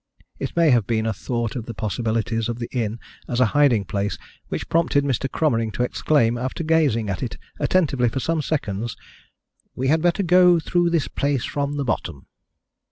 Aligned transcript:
It 0.39 0.55
may 0.55 0.71
have 0.71 0.87
been 0.87 1.05
a 1.05 1.13
thought 1.13 1.55
of 1.55 1.67
the 1.67 1.75
possibilities 1.75 2.49
of 2.49 2.57
the 2.57 2.69
inn 2.71 2.99
as 3.27 3.39
a 3.39 3.45
hiding 3.53 3.85
place 3.85 4.17
which 4.47 4.67
prompted 4.67 5.03
Mr. 5.03 5.29
Cromering 5.31 5.69
to 5.73 5.83
exclaim, 5.83 6.39
after 6.39 6.63
gazing 6.63 7.07
at 7.07 7.21
it 7.21 7.37
attentively 7.59 8.09
for 8.09 8.19
some 8.19 8.41
seconds: 8.41 8.97
"We 9.75 9.89
had 9.89 10.01
better 10.01 10.23
go 10.23 10.59
through 10.59 10.89
this 10.89 11.07
place 11.07 11.45
from 11.45 11.73
the 11.77 11.85
bottom." 11.85 12.25